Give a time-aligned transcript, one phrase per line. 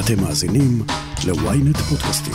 [0.00, 0.82] אתם מאזינים
[1.26, 2.34] ל-ynet פודקאסטים.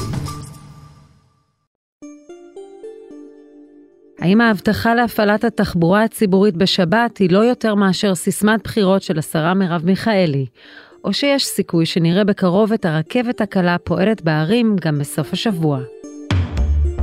[4.20, 9.86] האם ההבטחה להפעלת התחבורה הציבורית בשבת היא לא יותר מאשר סיסמת בחירות של השרה מרב
[9.86, 10.46] מיכאלי,
[11.04, 15.80] או שיש סיכוי שנראה בקרוב את הרכבת הקלה פועלת בערים גם בסוף השבוע?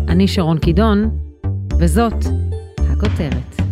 [0.09, 1.11] אני שרון קידון,
[1.81, 2.25] וזאת
[2.79, 3.68] הכותרת.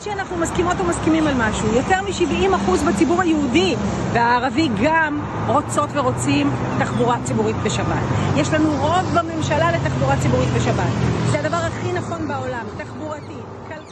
[0.00, 1.74] שאנחנו מסכימות ומסכימים על משהו.
[1.74, 3.74] יותר מ-70% בציבור היהודי
[4.12, 8.02] והערבי גם רוצות ורוצים תחבורה ציבורית בשבת.
[8.36, 10.92] יש לנו רוב בממשלה לתחבורה ציבורית בשבת.
[11.30, 13.32] זה הדבר הכי נכון בעולם, תחבורתי.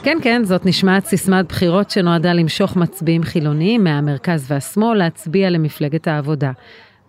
[0.03, 6.51] כן, כן, זאת נשמעת סיסמת בחירות שנועדה למשוך מצביעים חילוניים מהמרכז והשמאל להצביע למפלגת העבודה.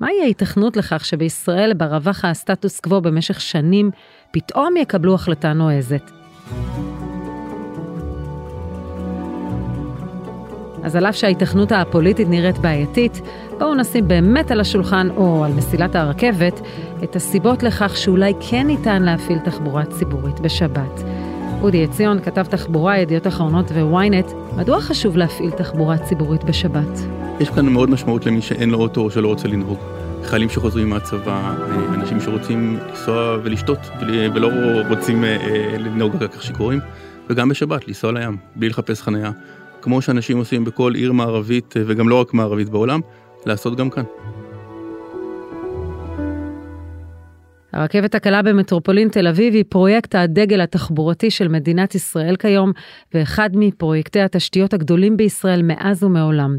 [0.01, 3.91] מהי ההיתכנות לכך שבישראל, בה רווח הסטטוס קוו במשך שנים,
[4.31, 6.11] פתאום יקבלו החלטה נועזת?
[10.89, 13.21] אז על אף שההיתכנות הפוליטית נראית בעייתית,
[13.59, 16.61] בואו נשים באמת על השולחן או על מסילת הרכבת
[17.05, 21.03] את הסיבות לכך שאולי כן ניתן להפעיל תחבורה ציבורית בשבת.
[21.61, 24.27] אודי עציון, כתב תחבורה, ידיעות אחרונות וויינט,
[24.57, 26.99] מדוע חשוב להפעיל תחבורה ציבורית בשבת?
[27.41, 29.79] יש כאן מאוד משמעות למי שאין לו אוטו או שלא רוצה לנהוג.
[30.25, 31.55] חיילים שחוזרים מהצבא,
[31.95, 33.79] אנשים שרוצים לנסוע ולשתות
[34.35, 34.51] ולא
[34.89, 36.81] רוצים אה, אה, לנהוג רק כך שיכורים,
[37.31, 39.31] וגם בשבת, לנסוע לים, בלי לחפש חניה.
[39.83, 43.01] כמו שאנשים עושים בכל עיר מערבית, אה, וגם לא רק מערבית בעולם,
[43.47, 44.05] לעשות גם כאן.
[47.73, 52.73] הרכבת הקלה במטרופולין תל אביב היא פרויקט הדגל התחבורתי של מדינת ישראל כיום,
[53.15, 56.59] ואחד מפרויקטי התשתיות הגדולים בישראל מאז ומעולם.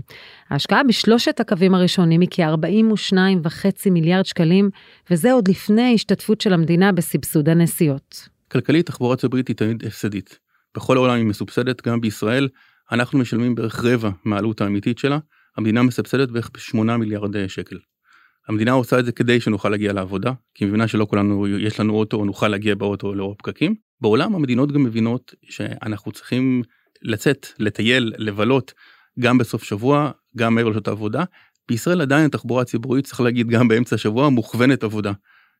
[0.49, 4.69] ההשקעה בשלושת הקווים הראשונים היא כ-42.5 מיליארד שקלים,
[5.11, 8.29] וזה עוד לפני השתתפות של המדינה בסבסוד הנסיעות.
[8.51, 10.39] כלכלית, תחבורה ציבורית היא תמיד הפסדית.
[10.75, 12.47] בכל העולם היא מסובסדת, גם בישראל
[12.91, 15.17] אנחנו משלמים בערך רבע מהעלות האמיתית שלה,
[15.57, 17.77] המדינה מסבסדת בערך ב-8 מיליארד אה, שקל.
[18.47, 21.93] המדינה עושה את זה כדי שנוכל להגיע לעבודה, כי היא מבינה שלא כולנו יש לנו
[21.93, 23.75] אוטו או נוכל להגיע באוטו לאור פקקים.
[24.01, 26.63] בעולם המדינות גם מבינות שאנחנו צריכים
[27.01, 28.73] לצאת, לטייל, לבלות,
[29.19, 31.23] גם בסוף שבוע, גם מעבר לשעות העבודה.
[31.69, 35.11] בישראל עדיין התחבורה הציבורית, צריך להגיד גם באמצע השבוע, מוכוונת עבודה.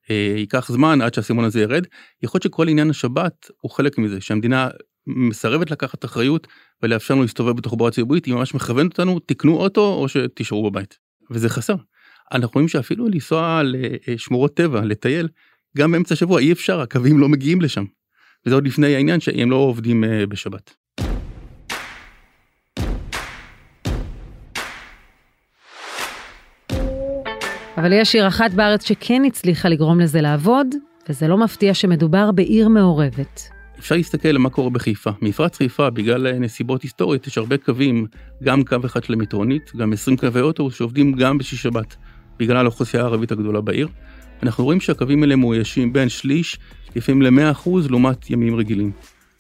[0.09, 1.85] אה, ייקח זמן עד שהסימון הזה ירד.
[2.23, 4.69] יכול להיות שכל עניין השבת הוא חלק מזה, שהמדינה
[5.07, 6.47] מסרבת לקחת אחריות
[6.83, 10.97] ולאפשר לנו להסתובב בתחבורה ציבורית, היא ממש מכוונת אותנו, תקנו אוטו או שתישארו בבית.
[11.31, 11.75] וזה חסר.
[12.31, 13.61] אנחנו רואים שאפילו לנסוע
[14.07, 15.27] לשמורות טבע, לטייל,
[15.77, 17.83] גם באמצע השבוע אי אפשר, הקווים לא מגיעים לשם.
[18.45, 20.73] וזה עוד לפני העניין שהם לא עובדים אה, בשבת.
[27.77, 30.67] אבל יש עיר אחת בארץ שכן הצליחה לגרום לזה לעבוד,
[31.09, 33.58] וזה לא מפתיע שמדובר בעיר מעורבת.
[33.79, 35.09] אפשר להסתכל על מה קורה בחיפה.
[35.21, 38.05] מפרץ חיפה, בגלל נסיבות היסטוריות, יש הרבה קווים,
[38.43, 41.95] גם קו אחד של המטרונית, גם 20 קווי אוטובוס שעובדים גם בשישי שבת,
[42.39, 43.87] בגלל האוכלוסייה הערבית הגדולה בעיר.
[44.43, 46.59] אנחנו רואים שהקווים האלה מאוישים בין שליש,
[46.95, 48.91] לפעמים ל-100% לעומת ימים רגילים.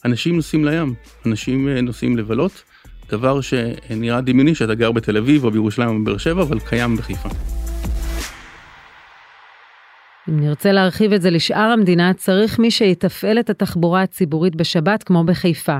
[0.05, 0.93] אנשים נוסעים לים,
[1.25, 2.63] אנשים אה, נוסעים לבלות,
[3.09, 7.58] דבר שנראה דמיוני שאתה גר בתל אביב או בירושלים או בבאר שבע, אבל קיים בחיפה.
[10.29, 15.23] אם נרצה להרחיב את זה לשאר המדינה, צריך מי שיתפעל את התחבורה הציבורית בשבת כמו
[15.23, 15.77] בחיפה.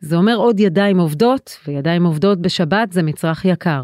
[0.00, 3.82] זה אומר עוד ידיים עובדות, וידיים עובדות בשבת זה מצרך יקר.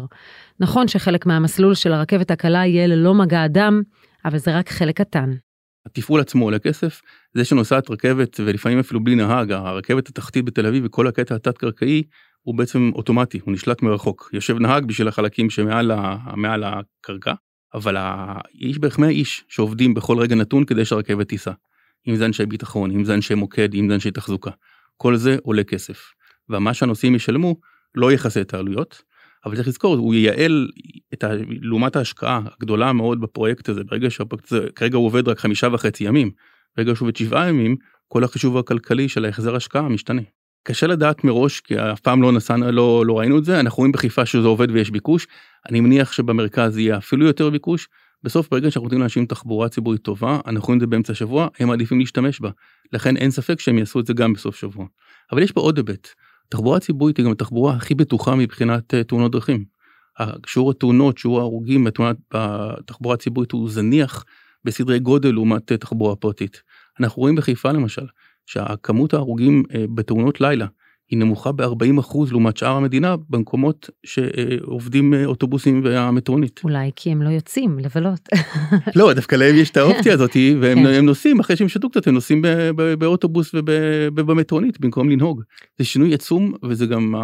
[0.59, 3.81] נכון שחלק מהמסלול של הרכבת הקלה יהיה ללא מגע אדם,
[4.25, 5.33] אבל זה רק חלק קטן.
[5.85, 7.01] התפעול עצמו עולה כסף,
[7.33, 12.03] זה שנוסעת רכבת ולפעמים אפילו בלי נהג, הרכבת התחתית בתל אביב וכל הקטע התת-קרקעי
[12.41, 14.29] הוא בעצם אוטומטי, הוא נשלט מרחוק.
[14.33, 17.33] יושב נהג בשביל החלקים שמעל הקרקע,
[17.73, 17.95] אבל
[18.53, 21.51] יש בערך 100 איש שעובדים בכל רגע נתון כדי שהרכבת תיסע.
[22.07, 24.51] אם זה אנשי ביטחון, אם זה אנשי מוקד, אם זה אנשי תחזוקה.
[24.97, 26.13] כל זה עולה כסף.
[26.49, 27.55] ומה שהנוסעים ישלמו
[27.95, 29.01] לא יכסה את העלויות,
[29.45, 30.67] אבל צריך לזכור, הוא ייעל
[31.13, 31.31] את ה...
[31.61, 36.03] לעומת ההשקעה הגדולה מאוד בפרויקט הזה, ברגע שהפרויקט הזה, כרגע הוא עובד רק חמישה וחצי
[36.03, 36.31] ימים,
[36.77, 37.75] ברגע שהוא עובד שבעה ימים,
[38.07, 40.21] כל החישוב הכלכלי של ההחזר השקעה משתנה.
[40.63, 43.91] קשה לדעת מראש כי אף פעם לא נסענו לא לא ראינו את זה אנחנו רואים
[43.91, 45.27] בחיפה שזה עובד ויש ביקוש
[45.69, 47.87] אני מניח שבמרכז יהיה אפילו יותר ביקוש
[48.23, 51.67] בסוף ברגע שאנחנו נותנים לאנשים תחבורה ציבורית טובה אנחנו רואים את זה באמצע השבוע הם
[51.67, 52.49] מעדיפים להשתמש בה
[52.93, 54.85] לכן אין ספק שהם יעשו את זה גם בסוף שבוע.
[55.31, 56.07] אבל יש פה עוד היבט
[56.49, 59.65] תחבורה ציבורית היא גם התחבורה הכי בטוחה מבחינת uh, תאונות דרכים.
[60.45, 61.87] שיעור התאונות שיעור ההרוגים
[62.33, 64.25] בתחבורה הציבורית הוא זניח
[64.63, 66.61] בסדרי גודל לעומת uh, תחבורה פרטית.
[66.99, 68.05] אנחנו רואים בחיפה למשל
[68.45, 70.65] שהכמות ההרוגים אה, בתאונות לילה
[71.09, 76.61] היא נמוכה ב-40% לעומת שאר המדינה במקומות שעובדים אה, אוטובוסים והמטרונית.
[76.63, 78.29] אולי כי הם לא יוצאים לבלות.
[78.95, 81.05] לא, דווקא להם יש את האופציה הזאת, והם כן.
[81.05, 82.41] נוסעים, אחרי שהם שתו קצת, הם נוסעים
[82.99, 83.55] באוטובוס
[84.15, 85.41] ובמטרונית במקום לנהוג.
[85.77, 87.15] זה שינוי עצום, וזה גם,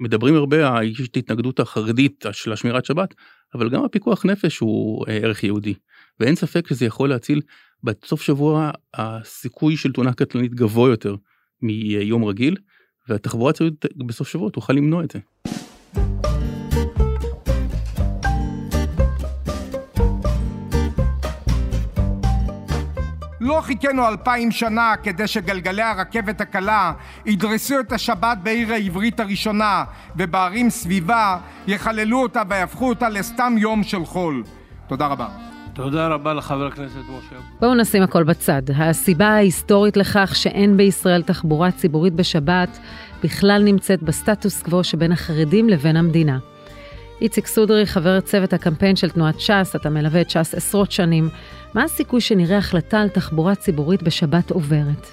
[0.00, 3.14] מדברים הרבה, יש את ההתנגדות החרדית של השמירת שבת,
[3.54, 5.74] אבל גם הפיקוח נפש הוא אה, ערך יהודי.
[6.20, 7.40] ואין ספק שזה יכול להציל,
[7.82, 11.16] בסוף שבוע הסיכוי של תאונה קטלנית גבוה יותר
[11.62, 12.56] מיום רגיל.
[13.08, 15.18] והתחבורה הציבורית בסוף שבוע תוכל למנוע את זה.
[23.40, 26.92] לא חיכינו אלפיים שנה כדי שגלגלי הרכבת הקלה
[27.26, 29.84] ידרסו את השבת בעיר העברית הראשונה
[30.16, 34.44] ובערים סביבה יחללו אותה ויהפכו אותה לסתם יום של חול.
[34.86, 35.47] תודה רבה.
[35.82, 37.36] תודה רבה לחבר הכנסת משה.
[37.60, 38.62] בואו נשים הכל בצד.
[38.76, 42.78] הסיבה ההיסטורית לכך שאין בישראל תחבורה ציבורית בשבת
[43.24, 46.38] בכלל נמצאת בסטטוס קוו שבין החרדים לבין המדינה.
[47.20, 51.28] איציק סודרי, חבר צוות הקמפיין של תנועת ש"ס, אתה מלווה את ש"ס עשרות שנים.
[51.74, 55.06] מה הסיכוי שנראה החלטה על תחבורה ציבורית בשבת עוברת?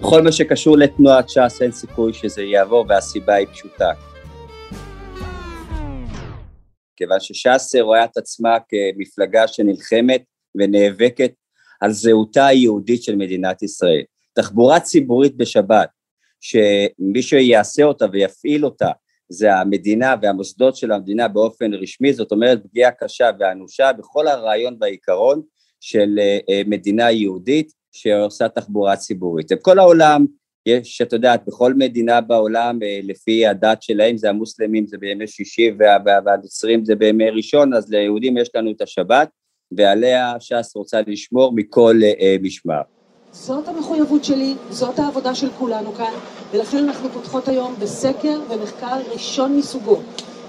[0.00, 3.90] בכל מה שקשור לתנועת ש"ס אין סיכוי שזה יעבור, והסיבה היא פשוטה.
[6.98, 10.22] כיוון שש"ס רואה את עצמה כמפלגה שנלחמת
[10.54, 11.32] ונאבקת
[11.80, 14.02] על זהותה היהודית של מדינת ישראל.
[14.34, 15.88] תחבורה ציבורית בשבת,
[16.40, 18.90] שמי שיעשה אותה ויפעיל אותה
[19.28, 25.42] זה המדינה והמוסדות של המדינה באופן רשמי, זאת אומרת פגיעה קשה ואנושה בכל הרעיון והעיקרון
[25.80, 26.18] של
[26.48, 29.52] אה, מדינה יהודית שעושה תחבורה ציבורית.
[29.52, 30.26] בכל העולם
[30.68, 35.70] יש, את יודעת, בכל מדינה בעולם, אה, לפי הדת שלהם, זה המוסלמים זה בימי שישי
[36.24, 39.28] והנוצרים זה בימי ראשון, אז ליהודים יש לנו את השבת,
[39.72, 42.80] ועליה ש"ס רוצה לשמור מכל אה, משמר.
[43.32, 46.12] זאת המחויבות שלי, זאת העבודה של כולנו כאן,
[46.52, 50.00] ולכן אנחנו פותחות היום בסקר ומחקר ראשון מסוגו,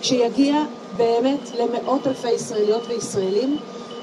[0.01, 0.55] שיגיע
[0.97, 3.57] באמת למאות אלפי ישראליות וישראלים,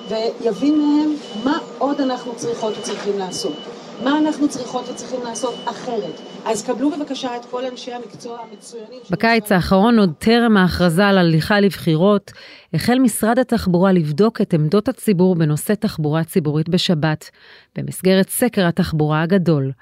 [0.09, 1.15] ויבין מהם
[1.45, 3.76] מה עוד אנחנו צריכות וצריכים לעשות.
[4.05, 6.21] מה אנחנו צריכות וצריכים לעשות אחרת.
[6.45, 9.01] אז קבלו בבקשה את כל אנשי המקצוע המצוינים.
[9.11, 12.33] בקיץ האחרון, עוד טרם ההכרזה על הליכה לבחירות,
[12.75, 17.31] החל משרד התחבורה לבדוק את עמדות הציבור בנושא תחבורה ציבורית בשבת,
[17.77, 19.73] במסגרת סקר התחבורה הגדול.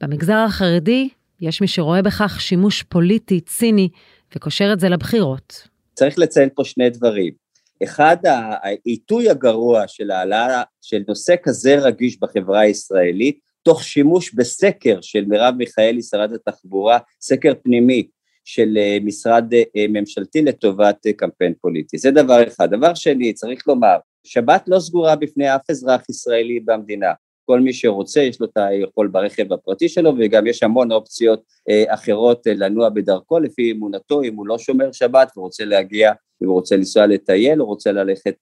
[0.00, 1.08] במגזר החרדי,
[1.40, 3.88] יש מי שרואה בכך שימוש פוליטי, ציני,
[4.36, 5.68] וקושר את זה לבחירות.
[5.94, 7.32] צריך לציין פה שני דברים.
[7.84, 8.16] אחד,
[8.62, 15.54] העיתוי הגרוע של העלאה של נושא כזה רגיש בחברה הישראלית, תוך שימוש בסקר של מרב
[15.58, 18.06] מיכאלי, שרת התחבורה, סקר פנימי
[18.44, 21.98] של אה, משרד אה, ממשלתי לטובת אה, קמפיין פוליטי.
[21.98, 22.70] זה דבר אחד.
[22.70, 27.12] דבר שני, צריך לומר, שבת לא סגורה בפני אף אזרח ישראלי במדינה.
[27.44, 31.42] כל מי שרוצה, יש לו את היכול ברכב הפרטי שלו, וגם יש המון אופציות
[31.88, 36.12] אחרות לנוע בדרכו לפי אמונתו, אם הוא לא שומר שבת ורוצה להגיע,
[36.42, 38.38] אם הוא רוצה לנסוע לטייל או רוצה ללכת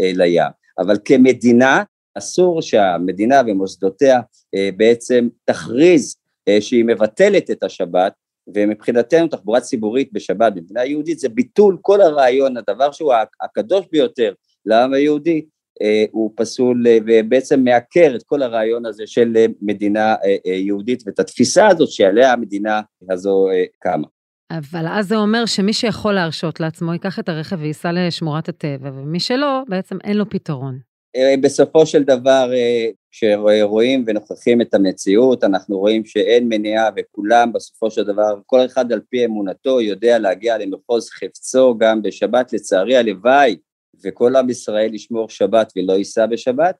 [0.00, 0.50] לים.
[0.78, 1.82] אבל כמדינה,
[2.18, 4.20] אסור שהמדינה ומוסדותיה
[4.54, 6.16] אה, בעצם תכריז
[6.48, 8.12] אה, שהיא מבטלת את השבת
[8.54, 13.12] ומבחינתנו תחבורה ציבורית בשבת במדינה יהודית זה ביטול כל הרעיון, הדבר שהוא
[13.42, 14.32] הקדוש ביותר
[14.66, 15.44] לעם היהודי
[15.82, 20.14] אה, הוא פסול ובעצם מעקר את כל הרעיון הזה של מדינה
[20.44, 22.80] יהודית ואת התפיסה הזאת שעליה המדינה
[23.10, 23.48] הזו
[23.78, 24.06] קמה.
[24.50, 29.20] אבל אז זה אומר שמי שיכול להרשות לעצמו ייקח את הרכב וייסע לשמורת הטבע, ומי
[29.20, 30.89] שלא, בעצם אין לו פתרון.
[31.16, 37.90] אה, בסופו של דבר אה, כשרואים ונוכחים את המציאות אנחנו רואים שאין מניעה וכולם בסופו
[37.90, 42.52] של דבר כל אחד על פי אמונתו יודע להגיע למחוז חפצו גם בשבת.
[42.52, 43.56] לצערי הלוואי
[44.04, 46.76] וכל עם ישראל ישמור שבת ולא ייסע בשבת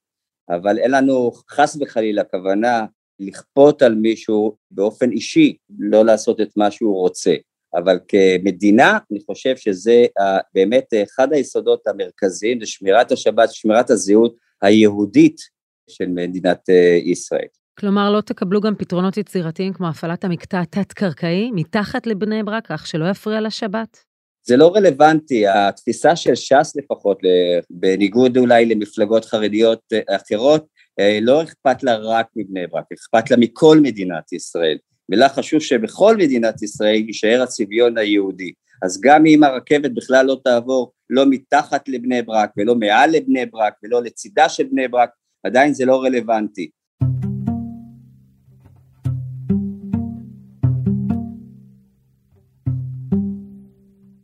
[0.51, 2.87] אבל אין לנו חס וחלילה כוונה
[3.21, 7.35] לכפות על מישהו באופן אישי לא לעשות את מה שהוא רוצה
[7.75, 10.07] אבל כמדינה אני חושב שזה
[10.55, 15.37] באמת אחד היסודות המרכזיים זה שמירת השבת, שמירת הזהות היהודית
[15.91, 17.47] של מדינת אה, ישראל.
[17.79, 23.11] כלומר, לא תקבלו גם פתרונות יצירתיים כמו הפעלת המקטע התת-קרקעי מתחת לבני ברק, כך שלא
[23.11, 23.99] יפריע לשבת?
[24.43, 27.19] זה לא רלוונטי, התפיסה של ש"ס לפחות,
[27.71, 30.67] בניגוד אולי למפלגות חרדיות אה, אחרות,
[31.01, 34.79] אה, לא אכפת לה רק מבני ברק, אכפת לה מכל מדינת ישראל.
[35.11, 38.53] ולה חשוב שבכל מדינת ישראל יישאר הצביון היהודי.
[38.83, 43.75] אז גם אם הרכבת בכלל לא תעבור לא מתחת לבני ברק ולא מעל לבני ברק
[43.85, 45.11] ולא לצידה של בני ברק,
[45.45, 46.71] עדיין זה לא רלוונטי.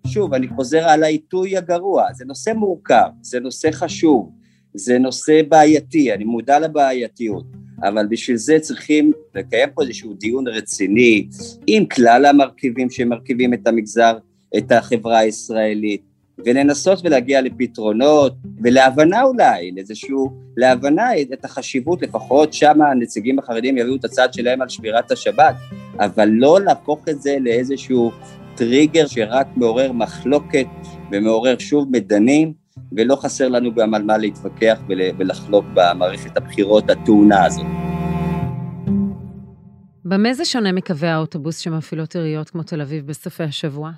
[0.07, 4.33] שוב, אני חוזר על העיתוי הגרוע, זה נושא מורכב, זה נושא חשוב,
[4.75, 7.45] זה נושא בעייתי, אני מודע לבעייתיות,
[7.83, 11.29] אבל בשביל זה צריכים לקיים פה איזשהו דיון רציני
[11.67, 14.19] עם כלל המרכיבים שמרכיבים את המגזר,
[14.57, 16.03] את החברה הישראלית,
[16.45, 24.05] ולנסות ולהגיע לפתרונות ולהבנה אולי, לאיזשהו, להבנה את החשיבות, לפחות שם הנציגים החרדים יביאו את
[24.05, 25.55] הצד שלהם על שמירת השבת,
[25.99, 28.11] אבל לא להפוך את זה לאיזשהו
[28.55, 30.67] טריגר שרק מעורר מחלוקת
[31.13, 32.53] ומעורר שוב מדנים,
[32.97, 34.79] ולא חסר לנו גם על מה להתווכח
[35.19, 37.67] ולחלוק במערכת הבחירות הטעונה הזאת.
[40.05, 43.91] במה זה שונה מקווי האוטובוס שמפעילות עיריות כמו תל אביב בסופי השבוע?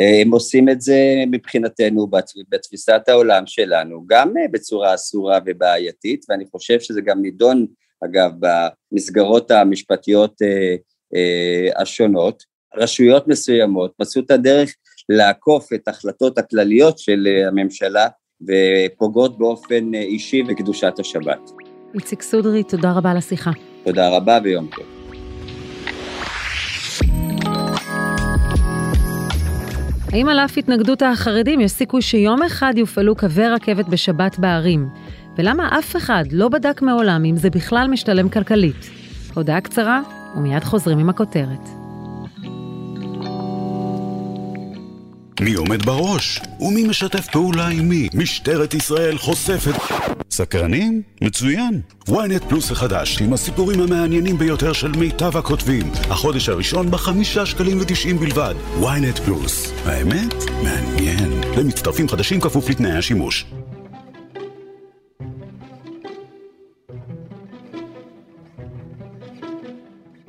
[0.00, 0.98] הם עושים את זה
[1.30, 2.10] מבחינתנו
[2.48, 7.66] בתפיסת העולם שלנו, גם בצורה אסורה ובעייתית, ואני חושב שזה גם נידון,
[8.04, 10.76] אגב, במסגרות המשפטיות אה,
[11.14, 12.42] אה, השונות.
[12.76, 14.74] רשויות מסוימות מצאו את הדרך
[15.08, 18.08] לעקוף את ההחלטות הכלליות של הממשלה
[18.42, 21.50] ופוגעות באופן אישי בקדושת השבת.
[21.94, 23.50] איציק סודרי, תודה רבה על השיחה.
[23.84, 24.86] תודה רבה ויום טוב.
[30.12, 34.88] האם על אף התנגדות החרדים יש סיכוי שיום אחד יופעלו קווי רכבת בשבת בערים?
[35.38, 38.90] ולמה אף אחד לא בדק מעולם אם זה בכלל משתלם כלכלית?
[39.34, 40.00] הודעה קצרה,
[40.36, 41.85] ומיד חוזרים עם הכותרת.
[45.40, 46.40] מי עומד בראש?
[46.60, 48.08] ומי משתף פעולה עם מי?
[48.14, 49.74] משטרת ישראל חושפת...
[50.30, 51.02] סקרנים?
[51.22, 51.80] מצוין.
[52.08, 55.90] ynet פלוס החדש, עם הסיפורים המעניינים ביותר של מיטב הכותבים.
[56.10, 58.54] החודש הראשון בחמישה שקלים ותשעים בלבד.
[58.80, 59.72] ynet פלוס.
[59.84, 60.34] האמת?
[60.62, 61.40] מעניין.
[61.56, 63.46] למצטרפים חדשים כפוף לתנאי השימוש.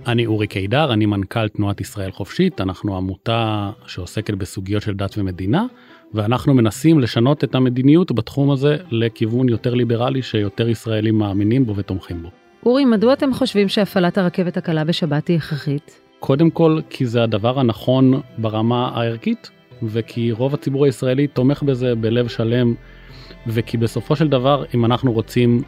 [0.08, 5.66] אני אורי קידר, אני מנכ"ל תנועת ישראל חופשית, אנחנו עמותה שעוסקת בסוגיות של דת ומדינה,
[6.14, 12.24] ואנחנו מנסים לשנות את המדיניות בתחום הזה לכיוון יותר ליברלי שיותר ישראלים מאמינים בו ותומכים
[12.24, 12.30] בו.
[12.66, 16.02] אורי, מדוע אתם חושבים שהפעלת הרכבת הקלה בשבת היא הכרחית?
[16.20, 19.52] קודם כל, כי זה הדבר הנכון ברמה הערכית,
[19.84, 22.74] וכי רוב הציבור הישראלי תומך בזה בלב שלם,
[23.48, 25.62] וכי בסופו של דבר, אם אנחנו רוצים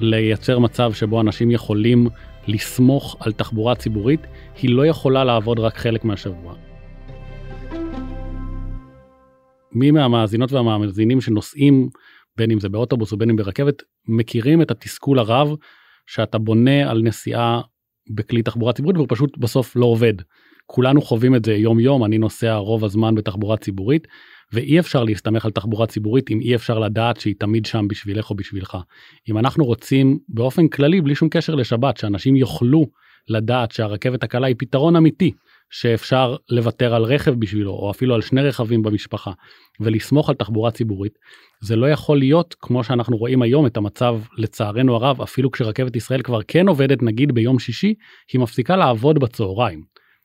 [0.00, 2.08] לייצר מצב שבו אנשים יכולים
[2.46, 4.20] לסמוך על תחבורה ציבורית,
[4.62, 6.54] היא לא יכולה לעבוד רק חלק מהשבוע.
[9.72, 11.88] מי מהמאזינות והמאזינים שנוסעים,
[12.36, 15.48] בין אם זה באוטובוס ובין אם ברכבת, מכירים את התסכול הרב
[16.06, 17.60] שאתה בונה על נסיעה
[18.10, 20.14] בכלי תחבורה ציבורית והוא פשוט בסוף לא עובד.
[20.66, 24.08] כולנו חווים את זה יום יום, אני נוסע רוב הזמן בתחבורה ציבורית,
[24.52, 28.34] ואי אפשר להסתמך על תחבורה ציבורית אם אי אפשר לדעת שהיא תמיד שם בשבילך או
[28.34, 28.76] בשבילך.
[29.30, 32.86] אם אנחנו רוצים באופן כללי, בלי שום קשר לשבת, שאנשים יוכלו
[33.28, 35.32] לדעת שהרכבת הקלה היא פתרון אמיתי,
[35.70, 39.32] שאפשר לוותר על רכב בשבילו, או אפילו על שני רכבים במשפחה,
[39.80, 41.12] ולסמוך על תחבורה ציבורית,
[41.62, 46.22] זה לא יכול להיות כמו שאנחנו רואים היום את המצב, לצערנו הרב, אפילו כשרכבת ישראל
[46.22, 47.94] כבר כן עובדת, נגיד ביום שישי,
[48.32, 49.82] היא מפסיקה לעבוד בצהריים.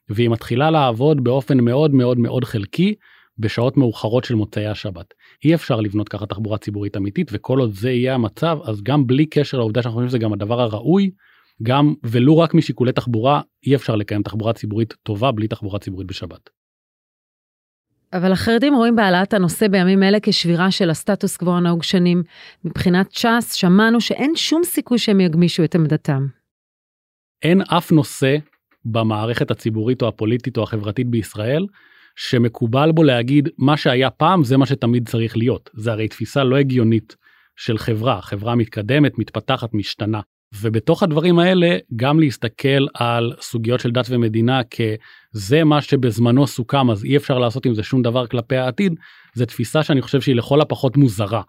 [0.09, 2.95] והיא מתחילה לעבוד באופן מאוד מאוד מאוד חלקי,
[3.39, 5.13] בשעות מאוחרות של מוצאי השבת.
[5.45, 9.25] אי אפשר לבנות ככה תחבורה ציבורית אמיתית וכל עוד זה יהיה המצב אז גם בלי
[9.25, 11.11] קשר לעובדה שאנחנו חושבים שזה גם הדבר הראוי
[11.63, 16.49] גם ולו רק משיקולי תחבורה אי אפשר לקיים תחבורה ציבורית טובה בלי תחבורה ציבורית בשבת.
[18.13, 22.23] אבל החרדים רואים בהעלאת הנושא בימים אלה כשבירה של הסטטוס קוו הנהוג שנים.
[22.65, 26.27] מבחינת ש"ס שמענו שאין שום סיכוי שהם יגמישו את עמדתם.
[27.43, 28.37] אין אף נושא
[28.85, 31.65] במערכת הציבורית או הפוליטית או החברתית בישראל
[32.17, 35.69] שמקובל בו להגיד מה שהיה פעם זה מה שתמיד צריך להיות.
[35.73, 37.15] זה הרי תפיסה לא הגיונית
[37.55, 40.21] של חברה, חברה מתקדמת, מתפתחת, משתנה.
[40.61, 47.05] ובתוך הדברים האלה גם להסתכל על סוגיות של דת ומדינה כזה מה שבזמנו סוכם אז
[47.05, 48.93] אי אפשר לעשות עם זה שום דבר כלפי העתיד,
[49.33, 51.41] זה תפיסה שאני חושב שהיא לכל הפחות מוזרה.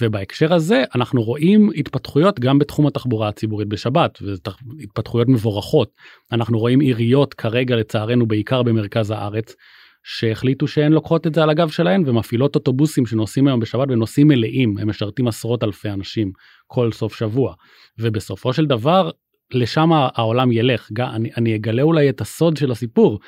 [0.00, 5.90] ובהקשר הזה אנחנו רואים התפתחויות גם בתחום התחבורה הציבורית בשבת והתפתחויות מבורכות.
[6.32, 9.54] אנחנו רואים עיריות כרגע לצערנו בעיקר במרכז הארץ
[10.02, 14.78] שהחליטו שהן לוקחות את זה על הגב שלהן ומפעילות אוטובוסים שנוסעים היום בשבת ונוסעים מלאים
[14.78, 16.32] הם משרתים עשרות אלפי אנשים
[16.66, 17.54] כל סוף שבוע.
[17.98, 19.10] ובסופו של דבר
[19.52, 20.90] לשם העולם ילך.
[21.00, 23.18] אני, אני אגלה אולי את הסוד של הסיפור.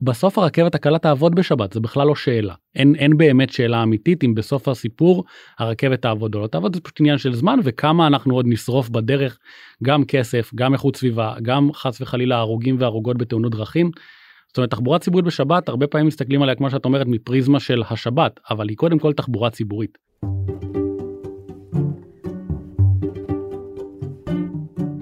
[0.00, 2.54] בסוף הרכבת הקלה תעבוד בשבת זה בכלל לא שאלה.
[2.74, 5.24] אין אין באמת שאלה אמיתית אם בסוף הסיפור
[5.58, 9.38] הרכבת תעבוד או לא תעבוד זה פשוט עניין של זמן וכמה אנחנו עוד נשרוף בדרך
[9.84, 13.90] גם כסף גם איכות סביבה גם חס וחלילה הרוגים והרוגות בתאונות דרכים
[14.48, 18.40] זאת אומרת תחבורה ציבורית בשבת הרבה פעמים מסתכלים עליה כמו שאת אומרת מפריזמה של השבת
[18.50, 19.98] אבל היא קודם כל תחבורה ציבורית.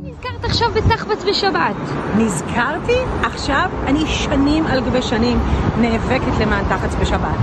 [0.03, 1.77] נזכרת עכשיו בתחבץ בשבת.
[2.19, 2.99] נזכרתי?
[3.23, 5.39] עכשיו אני שנים על גבי שנים
[5.81, 7.39] נאבקת למען תחבץ בשבת.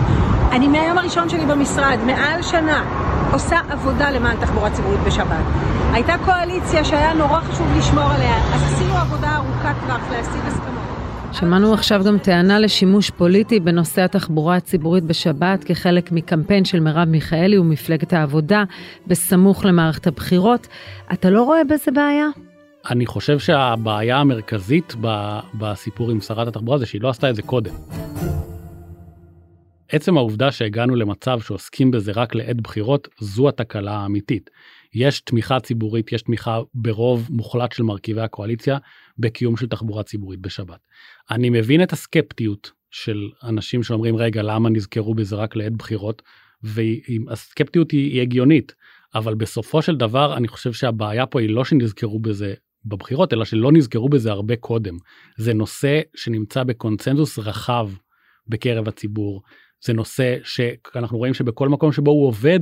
[0.52, 2.84] אני מהיום הראשון שלי במשרד, מעל שנה,
[3.34, 5.44] עושה עבודה למען תחבורה ציבורית בשבת.
[5.94, 10.73] הייתה קואליציה שהיה נורא חשוב לשמור עליה, אז עשינו עבודה ארוכה כבר להשיג הסכמות.
[11.40, 17.58] שמענו עכשיו גם טענה לשימוש פוליטי בנושא התחבורה הציבורית בשבת כחלק מקמפיין של מרב מיכאלי
[17.58, 18.64] ומפלגת העבודה
[19.08, 20.68] בסמוך למערכת הבחירות.
[21.14, 22.28] אתה לא רואה בזה בעיה?
[22.90, 24.96] אני חושב שהבעיה המרכזית
[25.54, 27.74] בסיפור עם שרת התחבורה זה שהיא לא עשתה את זה קודם.
[29.90, 34.50] עצם העובדה שהגענו למצב שעוסקים בזה רק לעת בחירות, זו התקלה האמיתית.
[34.94, 38.78] יש תמיכה ציבורית, יש תמיכה ברוב מוחלט של מרכיבי הקואליציה
[39.18, 40.80] בקיום של תחבורה ציבורית בשבת.
[41.32, 46.22] אני מבין את הסקפטיות של אנשים שאומרים רגע למה נזכרו בזה רק לעת בחירות
[46.64, 48.76] והסקפטיות היא, היא הגיונית
[49.16, 52.54] אבל בסופו של דבר אני חושב שהבעיה פה היא לא שנזכרו בזה
[52.86, 54.98] בבחירות אלא שלא נזכרו בזה הרבה קודם.
[55.38, 57.90] זה נושא שנמצא בקונצנזוס רחב
[58.48, 59.42] בקרב הציבור.
[59.86, 62.60] זה נושא שאנחנו רואים שבכל מקום שבו הוא עובד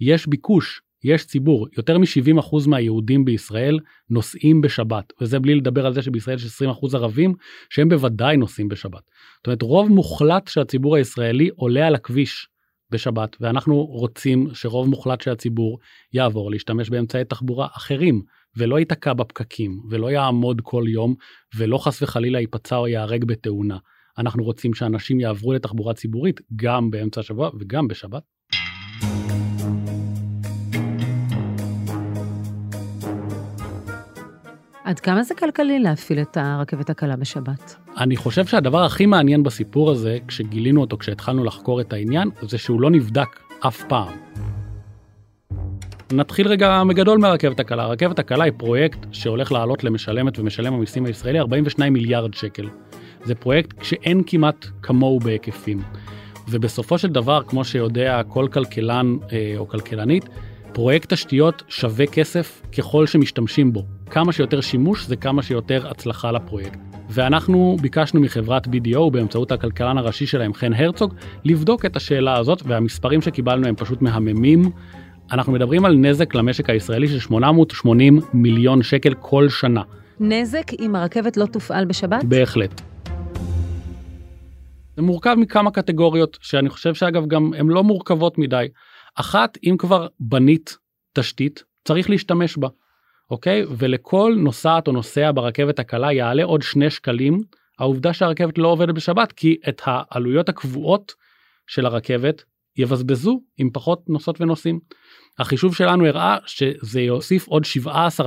[0.00, 3.78] יש ביקוש יש ציבור יותר מ-70% מהיהודים בישראל
[4.10, 7.34] נוסעים בשבת וזה בלי לדבר על זה שבישראל יש 20% ערבים
[7.70, 9.02] שהם בוודאי נוסעים בשבת.
[9.36, 12.48] זאת אומרת רוב מוחלט הציבור הישראלי עולה על הכביש
[12.90, 15.78] בשבת ואנחנו רוצים שרוב מוחלט של הציבור
[16.12, 18.22] יעבור להשתמש באמצעי תחבורה אחרים
[18.56, 21.14] ולא ייתקע בפקקים ולא יעמוד כל יום
[21.56, 23.78] ולא חס וחלילה ייפצע או ייהרג בתאונה.
[24.18, 28.22] אנחנו רוצים שאנשים יעברו לתחבורה ציבורית גם באמצע השבוע וגם בשבת.
[34.84, 37.76] עד כמה זה כלכלי להפעיל את הרכבת הקלה בשבת?
[37.98, 42.80] אני חושב שהדבר הכי מעניין בסיפור הזה, כשגילינו אותו, כשהתחלנו לחקור את העניין, זה שהוא
[42.80, 44.12] לא נבדק אף פעם.
[46.12, 47.82] נתחיל רגע מגדול מהרכבת הקלה.
[47.82, 52.68] הרכבת הקלה היא פרויקט שהולך לעלות למשלמת ומשלם המיסים הישראלי 42 מיליארד שקל.
[53.24, 55.82] זה פרויקט שאין כמעט כמוהו בהיקפים.
[56.48, 60.24] ובסופו של דבר, כמו שיודע כל כלכלן אה, או כלכלנית,
[60.74, 63.84] פרויקט תשתיות שווה כסף ככל שמשתמשים בו.
[64.10, 66.78] כמה שיותר שימוש זה כמה שיותר הצלחה לפרויקט.
[67.10, 71.14] ואנחנו ביקשנו מחברת BDO באמצעות הכלכלן הראשי שלהם חן הרצוג
[71.44, 74.70] לבדוק את השאלה הזאת והמספרים שקיבלנו הם פשוט מהממים.
[75.32, 79.82] אנחנו מדברים על נזק למשק הישראלי של 880 מיליון שקל כל שנה.
[80.20, 82.24] נזק אם הרכבת לא תופעל בשבת?
[82.24, 82.80] בהחלט.
[84.96, 88.66] זה מורכב מכמה קטגוריות שאני חושב שאגב גם הן לא מורכבות מדי.
[89.14, 90.76] אחת אם כבר בנית
[91.12, 92.68] תשתית צריך להשתמש בה.
[93.30, 97.40] אוקיי ולכל נוסעת או נוסע ברכבת הקלה יעלה עוד שני שקלים
[97.78, 101.12] העובדה שהרכבת לא עובדת בשבת כי את העלויות הקבועות
[101.66, 102.42] של הרכבת
[102.76, 104.80] יבזבזו עם פחות נוסעות ונוסעים.
[105.38, 107.62] החישוב שלנו הראה שזה יוסיף עוד
[108.18, 108.20] 17%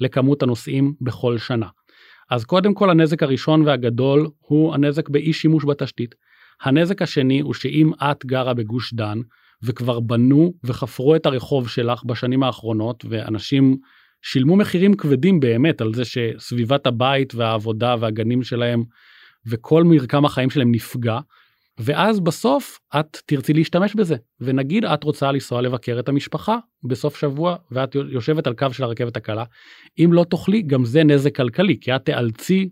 [0.00, 1.66] לכמות הנוסעים בכל שנה.
[2.30, 6.14] אז קודם כל הנזק הראשון והגדול הוא הנזק באי שימוש בתשתית.
[6.62, 9.20] הנזק השני הוא שאם את גרה בגוש דן
[9.62, 13.76] וכבר בנו וחפרו את הרחוב שלך בשנים האחרונות ואנשים
[14.22, 18.84] שילמו מחירים כבדים באמת על זה שסביבת הבית והעבודה והגנים שלהם
[19.46, 21.18] וכל מרקם החיים שלהם נפגע.
[21.82, 24.16] ואז בסוף את תרצי להשתמש בזה.
[24.40, 29.16] ונגיד את רוצה לנסוע לבקר את המשפחה בסוף שבוע ואת יושבת על קו של הרכבת
[29.16, 29.44] הקלה.
[29.98, 32.68] אם לא תוכלי גם זה נזק כלכלי כי את תיאלצי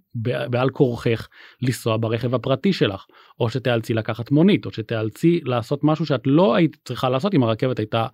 [0.51, 1.29] בעל כורכך
[1.63, 3.05] לנסוע ברכב הפרטי שלך.
[3.41, 7.79] או שתיאלצי לקחת מונית או שתיאלצי לעשות משהו שאת לא היית צריכה לעשות אם הרכבת
[7.79, 8.07] הייתה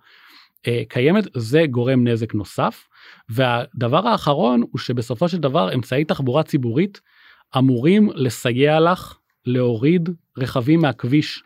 [0.67, 2.87] אה, קיימת זה גורם נזק נוסף.
[3.29, 7.01] והדבר האחרון הוא שבסופו של דבר אמצעי תחבורה ציבורית
[7.57, 11.43] אמורים לסייע לך להוריד רכבים מהכביש.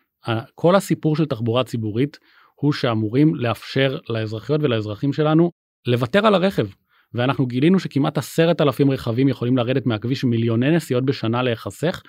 [0.55, 2.19] כל הסיפור של תחבורה ציבורית
[2.55, 5.51] הוא שאמורים לאפשר לאזרחיות ולאזרחים שלנו
[5.87, 6.67] לוותר על הרכב.
[7.13, 12.01] ואנחנו גילינו שכמעט עשרת אלפים רכבים יכולים לרדת מהכביש מיליוני נסיעות בשנה להיחסך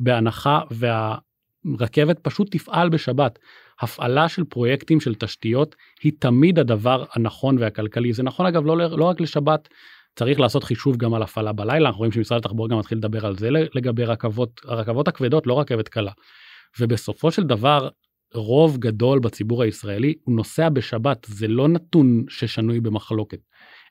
[0.00, 3.38] בהנחה והרכבת פשוט תפעל בשבת.
[3.80, 8.12] הפעלה של פרויקטים של תשתיות היא תמיד הדבר הנכון והכלכלי.
[8.12, 9.68] זה נכון אגב לא, לא רק לשבת,
[10.18, 13.36] צריך לעשות חישוב גם על הפעלה בלילה, אנחנו רואים שמשרד התחבורה גם מתחיל לדבר על
[13.36, 16.12] זה לגבי רכבות, הרכבות הכבדות, לא רכבת קלה.
[16.80, 17.88] ובסופו של דבר,
[18.34, 23.38] רוב גדול בציבור הישראלי הוא נוסע בשבת, זה לא נתון ששנוי במחלוקת.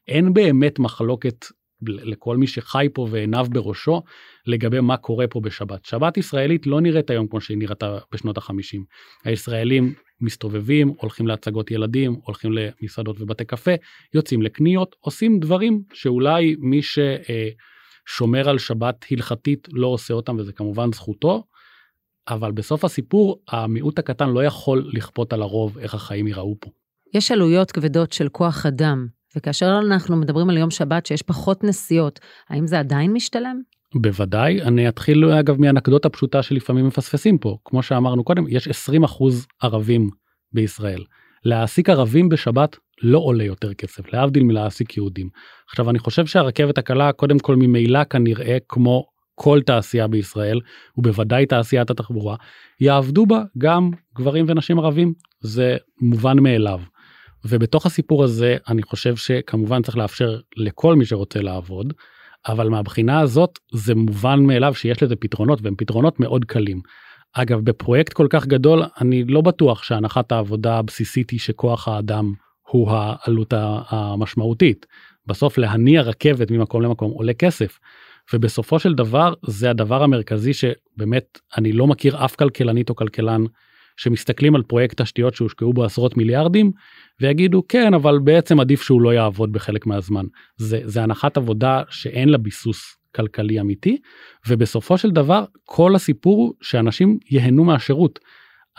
[0.07, 1.45] אין באמת מחלוקת
[1.81, 4.01] לכל מי שחי פה ועיניו בראשו
[4.45, 5.85] לגבי מה קורה פה בשבת.
[5.85, 8.83] שבת ישראלית לא נראית היום כמו שהיא נראתה בשנות החמישים.
[9.25, 13.71] הישראלים מסתובבים, הולכים להצגות ילדים, הולכים למסעדות ובתי קפה,
[14.13, 20.93] יוצאים לקניות, עושים דברים שאולי מי ששומר על שבת הלכתית לא עושה אותם וזה כמובן
[20.93, 21.43] זכותו,
[22.27, 26.69] אבל בסוף הסיפור המיעוט הקטן לא יכול לכפות על הרוב איך החיים ייראו פה.
[27.13, 32.19] יש עלויות כבדות של כוח אדם וכאשר אנחנו מדברים על יום שבת שיש פחות נסיעות,
[32.49, 33.61] האם זה עדיין משתלם?
[33.95, 38.71] בוודאי, אני אתחיל אגב מאנקדוטה פשוטה שלפעמים מפספסים פה, כמו שאמרנו קודם, יש 20%
[39.61, 40.09] ערבים
[40.53, 41.03] בישראל.
[41.45, 45.29] להעסיק ערבים בשבת לא עולה יותר כסף, להבדיל מלהעסיק יהודים.
[45.69, 50.59] עכשיו אני חושב שהרכבת הקלה קודם כל ממילא כנראה כמו כל תעשייה בישראל,
[50.97, 52.35] ובוודאי תעשיית התחבורה,
[52.79, 56.79] יעבדו בה גם גברים ונשים ערבים, זה מובן מאליו.
[57.45, 61.93] ובתוך הסיפור הזה אני חושב שכמובן צריך לאפשר לכל מי שרוצה לעבוד,
[62.47, 66.81] אבל מהבחינה הזאת זה מובן מאליו שיש לזה פתרונות והם פתרונות מאוד קלים.
[67.33, 72.33] אגב בפרויקט כל כך גדול אני לא בטוח שהנחת העבודה הבסיסית היא שכוח האדם
[72.67, 73.53] הוא העלות
[73.89, 74.85] המשמעותית.
[75.25, 77.79] בסוף להניע רכבת ממקום למקום עולה כסף.
[78.33, 83.43] ובסופו של דבר זה הדבר המרכזי שבאמת אני לא מכיר אף כלכלנית או כלכלן
[83.97, 86.71] שמסתכלים על פרויקט תשתיות שהושקעו בו עשרות מיליארדים
[87.21, 90.25] ויגידו כן אבל בעצם עדיף שהוא לא יעבוד בחלק מהזמן.
[90.57, 93.97] זה, זה הנחת עבודה שאין לה ביסוס כלכלי אמיתי
[94.47, 98.19] ובסופו של דבר כל הסיפור הוא שאנשים ייהנו מהשירות.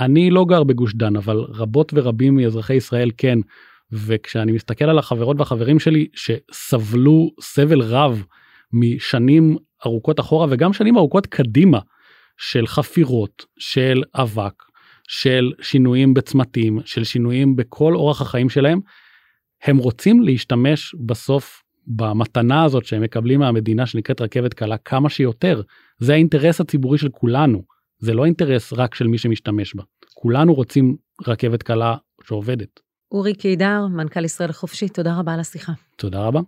[0.00, 3.38] אני לא גר בגוש דן אבל רבות ורבים מאזרחי ישראל כן
[3.92, 8.24] וכשאני מסתכל על החברות והחברים שלי שסבלו סבל רב
[8.72, 11.78] משנים ארוכות אחורה וגם שנים ארוכות קדימה
[12.38, 14.52] של חפירות של אבק
[15.08, 18.80] של שינויים בצמתים של שינויים בכל אורח החיים שלהם
[19.62, 25.62] הם רוצים להשתמש בסוף במתנה הזאת שהם מקבלים מהמדינה שנקראת רכבת קלה כמה שיותר
[25.98, 27.62] זה האינטרס הציבורי של כולנו
[27.98, 29.82] זה לא אינטרס רק של מי שמשתמש בה
[30.14, 32.80] כולנו רוצים רכבת קלה שעובדת.
[33.12, 35.72] אורי קידר מנכ"ל ישראל חופשי תודה רבה על השיחה.
[35.96, 36.40] תודה רבה.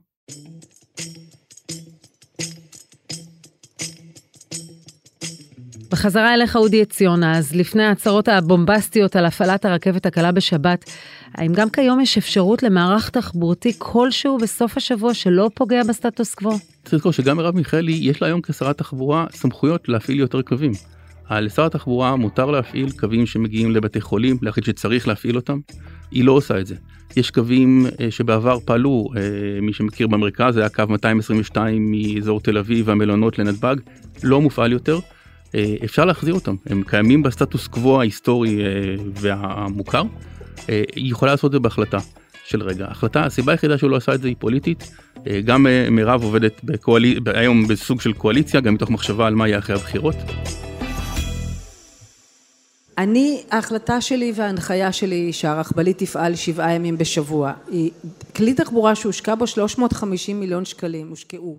[5.90, 10.90] בחזרה אליך אודי עציון, אז לפני ההצהרות הבומבסטיות על הפעלת הרכבת הקלה בשבת,
[11.34, 16.58] האם גם כיום יש אפשרות למערך תחבורתי כלשהו בסוף השבוע שלא פוגע בסטטוס קוו?
[16.84, 20.72] צריך לזכור שגם מרב מיכאלי יש לה היום כשרת תחבורה סמכויות להפעיל יותר קווים.
[21.30, 25.58] לשר התחבורה מותר להפעיל קווים שמגיעים לבתי חולים, להחליט שצריך להפעיל אותם.
[26.10, 26.74] היא לא עושה את זה.
[27.16, 32.58] יש קווים אה, שבעבר פעלו, אה, מי שמכיר במרכז, זה היה קו 222 מאזור תל
[32.58, 33.76] אביב והמלונות לנתב"ג,
[34.22, 34.98] לא מופעל יותר.
[35.54, 38.58] אה, אפשר להחזיר אותם, הם קיימים בסטטוס קוו ההיסטורי
[39.14, 40.02] והמוכר.
[40.68, 41.98] היא יכולה לעשות את זה בהחלטה
[42.44, 42.86] של רגע.
[42.90, 44.90] החלטה, הסיבה היחידה שהוא לא עשה את זה היא פוליטית.
[45.44, 47.04] גם מירב עובדת בקואל...
[47.34, 50.16] היום בסוג של קואליציה, גם מתוך מחשבה על מה יהיה אחרי הבחירות.
[53.00, 57.52] אני, ההחלטה שלי וההנחיה שלי היא שהרכבלית תפעל שבעה ימים בשבוע.
[57.70, 57.90] היא
[58.36, 61.58] כלי תחבורה שהושקע בו 350 מיליון שקלים, הושקעו.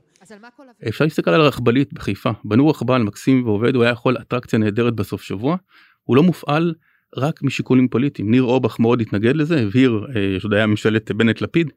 [0.87, 2.29] אפשר להסתכל על הרכבלית בחיפה.
[2.43, 5.55] בנו רכבל מקסים ועובד, הוא היה יכול אטרקציה נהדרת בסוף שבוע.
[6.03, 6.73] הוא לא מופעל
[7.17, 8.31] רק משיקולים פוליטיים.
[8.31, 11.69] ניר אורבך מאוד התנגד לזה, הבהיר, אה, שעוד היה ממשלת בנט לפיד,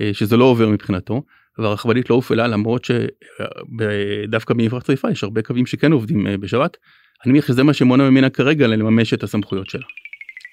[0.00, 1.22] אה, שזה לא עובר מבחינתו.
[1.58, 6.76] והרכבלית לא הופעלה למרות שדווקא במפרץ חיפה יש הרבה קווים שכן עובדים אה, בשבת.
[7.24, 9.86] אני מניח שזה מה שמונע ממנה כרגע לממש את הסמכויות שלה.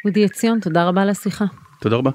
[0.05, 1.45] אודי עציון, תודה רבה על השיחה.
[1.81, 2.11] תודה רבה.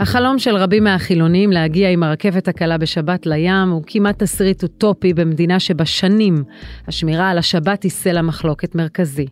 [0.00, 5.60] החלום של רבים מהחילונים להגיע עם הרכבת הקלה בשבת לים הוא כמעט תסריט אוטופי במדינה
[5.60, 6.44] שבה שנים
[6.88, 9.26] השמירה על השבת היא סלע מחלוקת מרכזי.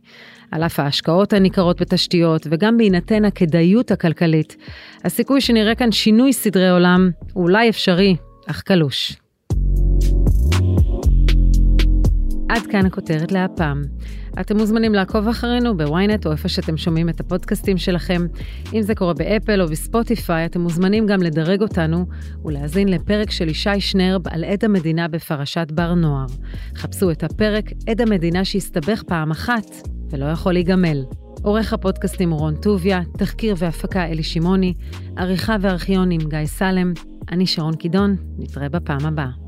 [0.50, 4.56] על אף ההשקעות הניכרות בתשתיות וגם בהינתן הכדאיות הכלכלית,
[5.04, 9.16] הסיכוי שנראה כאן שינוי סדרי עולם הוא אולי אפשרי, אך קלוש.
[12.48, 13.82] עד כאן הכותרת להפעם.
[14.40, 18.26] אתם מוזמנים לעקוב אחרינו בוויינט או איפה שאתם שומעים את הפודקאסטים שלכם.
[18.74, 22.06] אם זה קורה באפל או בספוטיפיי, אתם מוזמנים גם לדרג אותנו
[22.44, 26.26] ולהאזין לפרק של ישי שנרב על עד המדינה בפרשת בר נוער.
[26.76, 29.70] חפשו את הפרק עד המדינה שהסתבך פעם אחת
[30.10, 31.04] ולא יכול להיגמל.
[31.42, 34.74] עורך הפודקאסטים רון טוביה, תחקיר והפקה אלי שמעוני,
[35.16, 36.92] עריכה וארכיונים גיא סלם,
[37.32, 39.45] אני שרון קידון, נתראה בפעם הבאה.